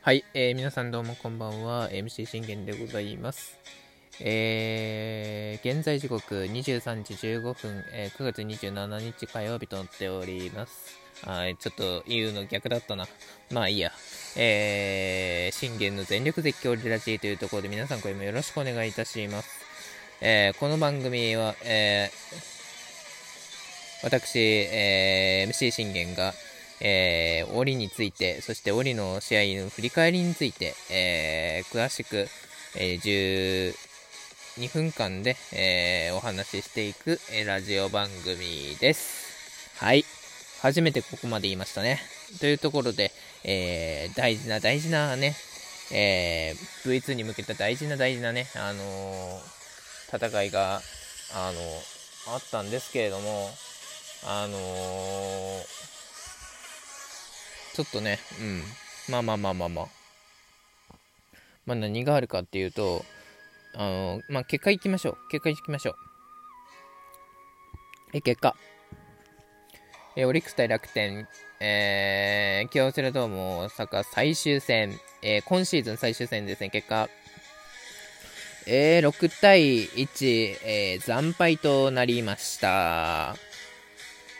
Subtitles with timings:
[0.00, 1.90] はい、えー、皆さんどうもこんばんは。
[1.90, 3.58] MC 信玄でございます。
[4.20, 10.98] えー、現在時刻23時15分、えー、9月27日火曜日となっております。
[11.26, 13.06] はい、ちょっと言うの逆だったな。
[13.50, 13.92] まあいいや。
[14.36, 19.60] えー、信玄の全力絶叫リラジーというところで皆さんこれもよろしくお願いいたします。
[20.22, 26.32] えー、この番組は、えー、私、えー、MC 信玄が、
[26.80, 32.26] えー、折について、そして折の試合の振り返りについて、えー、詳しく、
[32.76, 33.74] えー、
[34.56, 39.78] 12分間で、えー、お話ししていく、えラジオ番組です。
[39.82, 40.04] はい。
[40.62, 42.00] 初めてここまで言いましたね。
[42.40, 43.12] というところで、
[43.44, 45.36] えー、大事な大事なね、
[45.92, 50.80] えー、V2 に向けた大事な大事なね、あのー、戦いが、
[51.36, 53.50] あのあったんですけれども、
[54.26, 54.56] あの
[57.74, 58.62] ちょっとね、うん。
[59.12, 59.86] まあまあまあまあまあ。
[61.66, 63.04] まあ何があるかっていうと、
[63.74, 65.28] あの、まあ結果いきましょう。
[65.30, 65.94] 結果いきましょう。
[68.14, 68.56] え、結果。
[70.16, 71.26] えオリックス対楽天、
[71.58, 77.08] えー、京セラドーム大阪最終戦、えー、今シーズン最終戦ですね、結果。
[78.66, 83.34] えー、6対1、えー、惨敗となりました。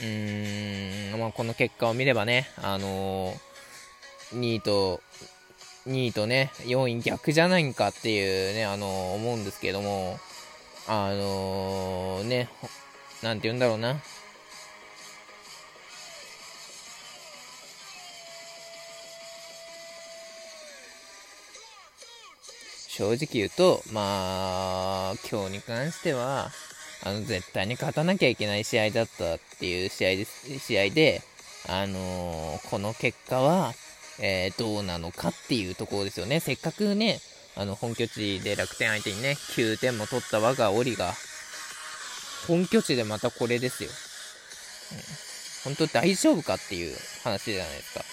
[0.00, 5.00] うーん、まあ、この結果を見ればね、あのー、2位と、
[5.86, 10.18] 2位とね、4位逆じゃないんかっていうね、あのー、思うんですけども、
[10.86, 12.48] あのー、ね、
[13.22, 13.96] なんて言うんだろうな。
[22.96, 26.50] 正直言うと、まあ、今日に関しては、
[27.02, 31.22] あの、絶対に勝たなきゃいけない試合だったっていう試合です、試合で、
[31.68, 33.74] あのー、この結果は、
[34.18, 36.40] えー、どうなのかっていうところですよね。
[36.40, 37.20] せっかくね、
[37.56, 41.14] あの、本拠地で楽天相手にね、9点も取った我が檻が、
[42.46, 43.90] 本拠地でまたこれですよ。
[45.66, 48.04] うん、本当大丈夫かっていう話じゃないですか。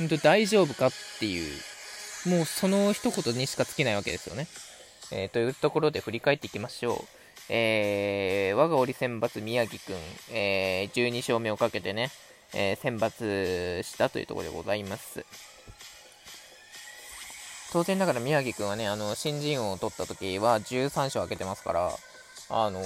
[0.00, 0.08] うん。
[0.08, 1.60] 本当大丈夫かっていう、
[2.28, 4.46] もうその一言にしか尽きないわけですよね。
[5.12, 6.96] えー、というところで振り返っていきましょう。
[7.48, 9.96] えー、我が折選抜宮城くん、
[10.34, 12.10] えー、12勝目をかけてね、
[12.54, 15.24] えー、選抜したというところでございます。
[17.72, 21.90] 当然ながら宮城くんはね、あの、新人王を取った時は13勝開けてますから、
[22.50, 22.84] あのー、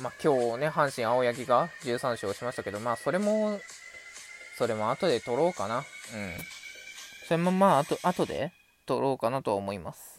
[0.00, 3.60] まあ、今日ね、阪神青柳が13勝しましたけど、まあ、それも、
[4.56, 5.78] それも後で取ろうかな。
[5.78, 5.84] うん。
[7.26, 8.52] それもまあ、あと、後で
[8.86, 10.11] 取ろうかなとは思います。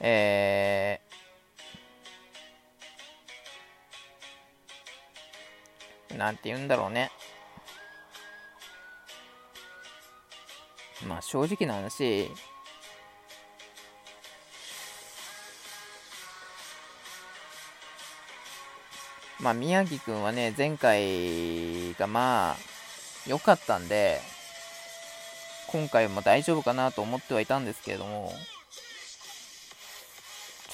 [0.00, 7.10] えー、なんて言うんだろうね。
[11.06, 12.30] まあ正直な話、
[19.40, 22.56] まあ宮城くんはね、前回がまあ
[23.26, 24.20] 良かったんで、
[25.68, 28.32] 今回も大丈夫かなと思ってはいたんですけれども、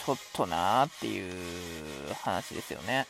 [0.04, 3.06] ちょっとなーっていう話ですよね。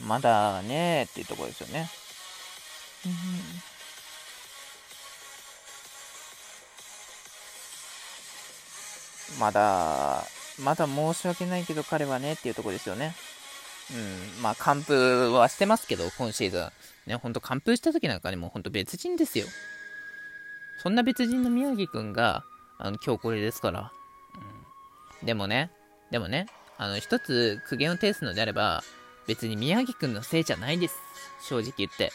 [0.00, 1.88] まだねーっていうところですよね。
[9.38, 10.24] まだ、
[10.58, 13.14] まだ申し訳ないけど彼はねっていうところですよね。
[13.92, 16.70] うん、まあ、完封はしてますけど、今シーズン。
[17.06, 19.46] ね、ほんと完封した時なんかね、もうほんと別人ですよ。
[20.82, 22.44] そんな別人の宮城くんが、
[22.78, 23.92] あの、今日これですから。
[25.20, 25.70] うん、でもね、
[26.10, 26.46] でもね、
[26.78, 28.82] あの、一つ苦言を呈すのであれば、
[29.26, 30.96] 別に宮城くんのせいじゃないです。
[31.48, 32.12] 正直言って。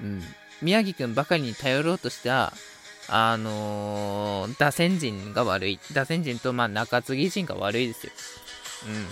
[0.00, 0.22] うん。
[0.60, 2.52] 宮城くんばかりに頼ろうとした、
[3.08, 5.80] あのー、打線陣が悪い。
[5.92, 8.12] 打線陣と、まあ、中継ぎ陣が悪いですよ。
[8.86, 9.06] うん。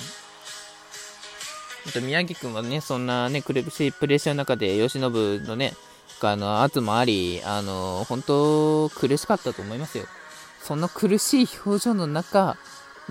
[1.93, 5.01] と宮城君はね、そんなね、苦しいプレッシャーの中で、由伸
[5.45, 5.75] のね、
[6.21, 10.05] あの圧もあり、あの本当、苦しかったと思いますよ。
[10.63, 12.57] その苦しい表情の中、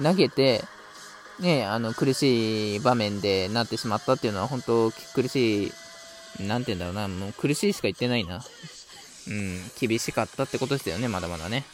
[0.01, 0.63] 投げて、
[1.39, 5.71] ね、あの苦しい場面でなってしまったっていうのは、本当、苦し
[6.39, 8.43] い、なんて言うんだろうな、もう苦しいしか言ってないな。
[9.27, 11.65] うん、厳しかったってことですよね、まだまだね。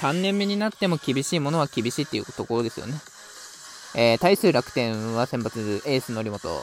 [0.00, 2.94] 3年目になっても厳しいものは厳しいっていうところですよね。
[3.94, 6.62] えー、対する楽天は先発エース則本。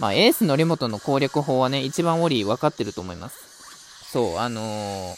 [0.00, 4.10] まあ、エース則本の攻略法はね、一番オリ分かってると思います。
[4.12, 5.16] そう、あのー、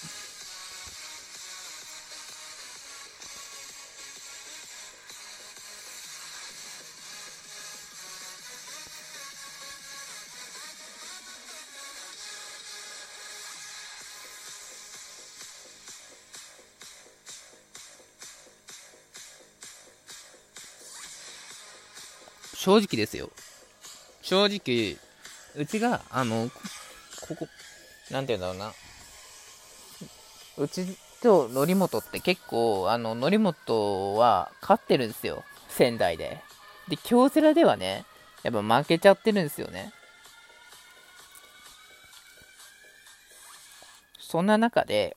[22.61, 23.31] 正直ですよ。
[24.21, 24.99] 正直、
[25.57, 26.51] うちが、あの、
[27.27, 27.49] ここ、
[28.11, 28.75] なんて言うんだろうな。
[30.59, 30.85] うち
[31.23, 35.43] と則本って結構、あの、則本は勝ってるんですよ。
[35.71, 36.43] 仙台で。
[36.89, 38.05] で、京セラではね、
[38.43, 39.95] やっぱ負けちゃってるんですよね。
[44.19, 45.17] そんな中で、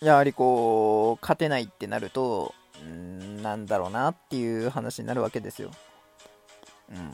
[0.00, 5.70] やはりこう、勝てないってなると、うんなんだろうなっていう話になるわけですよ。
[6.90, 7.12] うん。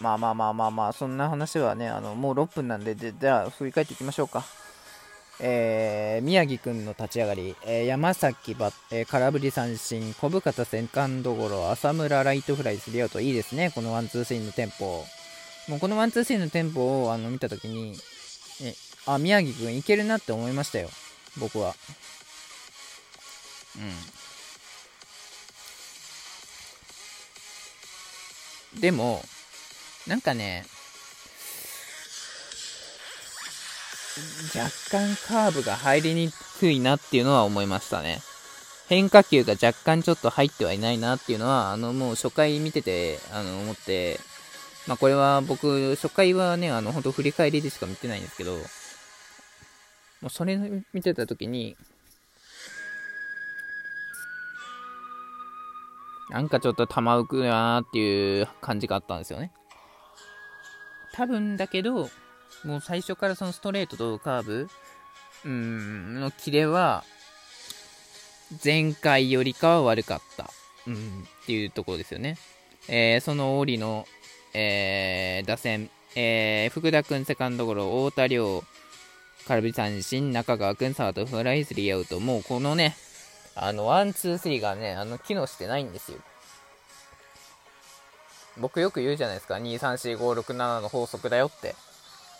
[0.00, 4.44] まあまあまあまあまあ、そんな話はね、あのもう6分なんで、じゃあ振り返っていきましょうか。
[5.40, 15.04] えー、宮城君の立ち上がり、えー、山崎バッ、えー、空振り三振、小深田セカンドゴロ、浅村ライトフライ、スリアウト、いいですね、この one two three のテンポ。
[15.68, 17.96] もうこの one two three のテンポをあの見たときに、
[18.62, 18.74] え、
[19.06, 20.88] あ、宮城君いけるなって思いましたよ、
[21.38, 21.74] 僕は。
[23.76, 23.80] う
[28.78, 28.80] ん。
[28.80, 29.24] でも、
[30.06, 30.66] なんかね、
[34.54, 36.30] 若干カーブが入りに
[36.60, 38.20] くいなっていうのは思いましたね。
[38.88, 44.20] 変化球が若干ちょっと入ってはいないなっていうのは、あの、もう初回見てて、あの、思って、
[44.86, 48.56] まあ、これは僕、初回はね、あの、本当振り返りでしか見てないんですけど、
[50.20, 50.58] もうそれ
[50.92, 51.76] 見てた時に、
[56.30, 59.52] なんかちょっと球浮くなーっていう感じがあったんですよね。
[61.12, 62.08] 多分だけど、
[62.64, 64.68] もう最初からそのストレートとカーブ、
[65.44, 67.04] うーん、のキレは、
[68.64, 70.50] 前回よりかは悪かった、
[70.86, 72.36] うん、っていうところですよね。
[72.88, 74.06] えー、そのオリの、
[74.52, 78.62] えー、打線、えー、福田君セカンドゴロ、太田亮、
[79.46, 82.96] 空振り三振、中川君サードフライスリーアウト、もうこのね、
[83.56, 86.18] あの、 one, two, three がね、あの、機能してないんですよ。
[88.58, 91.74] 僕よく言うじゃないですか、2、3、4、5、6、7の法則だよって。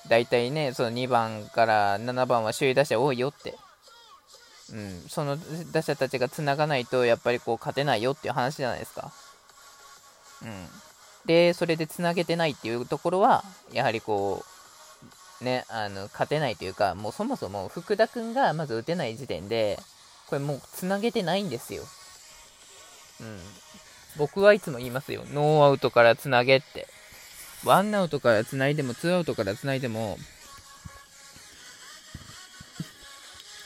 [0.08, 3.56] 大体ね、その2番から7番は首位打者多いよって。
[4.72, 5.37] うん、その
[5.72, 9.12] 打者たちがつながないと、やっぱりこう勝てないよっていう話じゃないですか。
[10.43, 10.69] うん。
[11.26, 14.44] で、それでつなげてないっていうところは、やはりこ
[15.40, 19.78] う、ね、あの、勝てないというか、もうそもそも福田君がまず打てない時点で、
[20.34, 21.84] これもうつなげてないんですよ。
[23.20, 23.38] うん。
[24.16, 25.22] 僕はいつも言いますよ。
[25.32, 26.88] ノーアウトからつなげって。
[27.64, 30.19] ワンアウトから繋いでも、ツーアウトから繋いでも、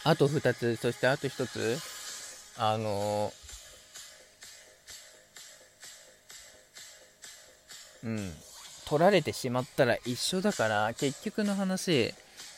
[0.05, 1.79] あと2つ、そしてあと1つ、
[2.59, 8.35] あのー、うん、
[8.85, 12.15] 取られてしまったら一緒だから、結局の話、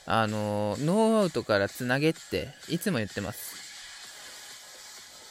[0.06, 3.59] あのー、ノーアウトからつなげっていつも言ってます。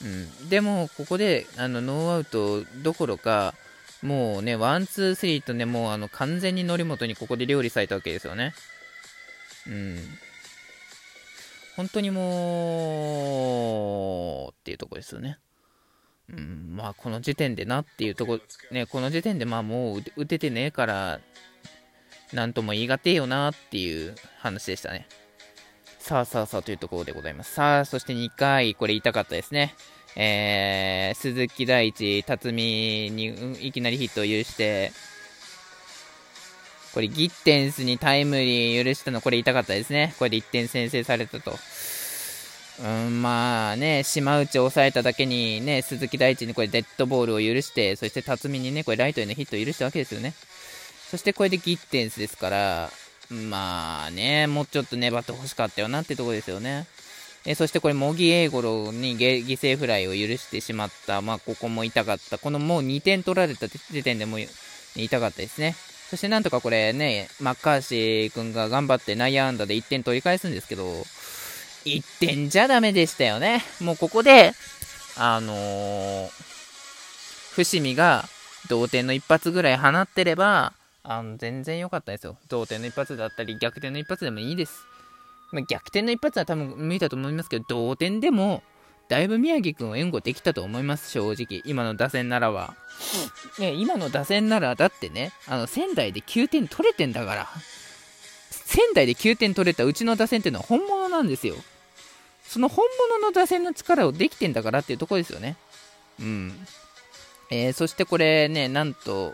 [0.02, 3.54] うん、でも、ここであのノーアウトどころか、
[4.02, 8.54] もうね、 one, two, three とね、もうあの完全に則本にここで料理されたわけですよね。
[9.68, 10.00] うん。
[11.76, 12.88] 本当にも
[14.50, 15.38] う、っていうとこですよね。
[16.30, 18.40] うん、まあ、この時点でなっていうとこ、
[18.72, 21.20] ね、この時点でまあもう打ててねえから、
[22.34, 25.08] なんとも言い難いよなっていう話でしたね。
[26.00, 27.54] さあさあさあというところでございます。
[27.54, 29.76] さあ、そして2回、これ言いたかったですね。
[30.16, 34.92] えー、鈴木大地、辰巳にいきなりヒットを許して、
[36.94, 40.16] これギッテンスにタイムリー許したの、これ痛かったですね。
[40.18, 41.60] これで1点先制されたと。
[42.82, 50.34] うん、まあね、島内を抑えただけにね、鈴木大地にこれデッドボールを許して、そして辰巳にね、これライトへのヒットを許したわけですよね。
[51.12, 52.90] そしてこれでギッテンスですから、
[53.30, 56.88] まあね、もうちょっと粘ってほしかったよなってとこですよね。
[57.46, 61.22] えそしてこれ、茂木英五郎に犠牲フライを許してしまった。
[61.22, 62.38] まあ、ここも痛かった。
[62.38, 64.38] このもう2点取られた時点でも
[64.96, 65.76] 痛かったですね。
[66.10, 70.84] そしてなんとかこれね、マッカーシー君が頑張って内野安打で1点取り返すんですけど、
[71.86, 73.64] 1点じゃダメでしたよね。
[73.80, 74.54] もうここで、
[75.18, 76.30] あのー、
[77.52, 78.28] 伏見が
[78.70, 80.74] 同点の一発ぐらい放ってれば、
[81.12, 82.38] あの全然良かったですよ。
[82.50, 84.86] 同点の一発だったり、逆転の一発でもいいです。
[85.52, 88.62] まあ、逆転の一発は多分見たと思いますけど、同点でも、
[89.08, 91.64] だいぶ宮城君を援護できたと思います、正直。
[91.66, 92.76] 今の打線ならは。
[93.58, 97.48] ね、今の打線なら、だってね、あの、仙台で9点取れてんだから。
[98.52, 101.56] 仙台で9点取れたうちの打線っていうのは本物なんですよ。
[102.44, 105.58] その本物の打線の力をできてんだからっていうとこですよね。
[106.20, 106.68] うん。
[107.50, 109.34] えー、そしてこれね、なんと、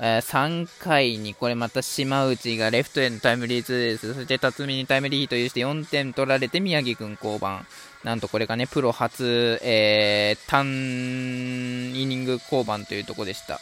[0.00, 7.64] え、3回にこれまた島内がレフトへのタイムリーツーベース、そして辰巳にタイムリーヒット許して4点取られて宮城くん降板。
[8.04, 13.60] なんとこれがね、プロ初、えー、単イニング降板というとこでした。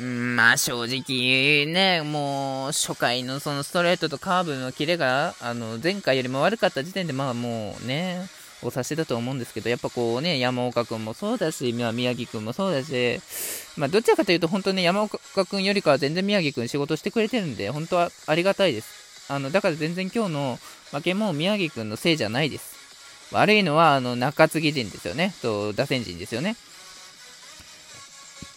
[0.00, 8.28] んまあ正直ね、もう初回のそのストレートとカーブのキレがあの前回よりも悪かった時点でまあもうね、
[8.62, 13.20] お察しだと思うんですけど、やっぱこうね、山岡君もそうだし、宮城君もそうだし、
[13.76, 19.32] まあ、どちらかというと、本当ね、山岡君よりかは全然宮城君仕事してくれてるんで、本当はありがたいです。
[19.32, 20.58] あの、だから全然今日の
[20.90, 22.76] 負けも宮城君のせいじゃないです。
[23.30, 25.34] 悪いのは、あの、中継ぎ陣ですよね。
[25.42, 26.56] と、打線陣ですよね。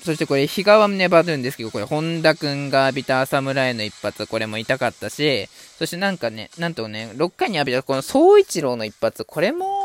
[0.03, 9.80] そしてこれ、比嘉は粘るんですけど、これ、本田君が浴びた浅村への一発、これも痛かったし、そしてなんかね、なんとね、6回に浴びたこの総一郎の一発、これも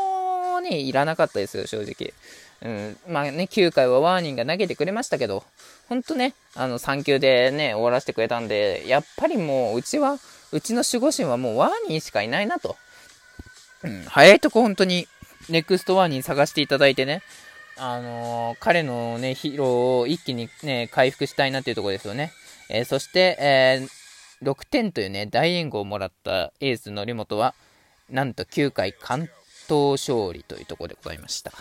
[0.69, 2.13] ね、いらなかったですよ、正直。
[2.61, 5.43] うん、まあね、9回はワーニンが投げてくれましたけど、
[5.89, 10.17] ほんとね、あの、3球でね、終わらせてくれたんで、やっぱりもう、うちは、
[10.51, 12.75] うちの守護神はもうワーニンしかいないなと。
[13.83, 15.07] うん、早いとこ本当に、
[15.49, 17.21] ネクストワーニン探していただいてね、
[17.77, 22.31] あのー、彼のね、疲労を一気にね、回復したいなっていうところですよね。
[22.69, 27.53] えー、そして、えー、6点というね、大援護をもらったエースのり本は、
[28.09, 29.29] なんと9回完
[29.67, 31.51] 投勝利というところでございました。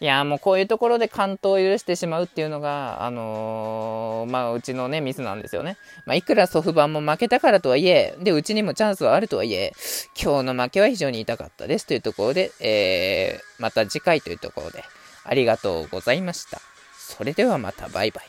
[0.00, 5.76] いやもうこういうところで完投を許してしまうっていうのが、あのー、まあ、うちのね、ミスなんですよね。
[6.06, 9.72] まあ、いくらソフバンも負けたからとはいえ、で、うちにもチャンスはあるとはいえ、
[10.20, 14.84] 今日の負けは非常に痛かったですというところで、えー、また次回というところで、
[15.24, 16.60] ありがとうございました。
[16.96, 18.24] それではまたバイバイ。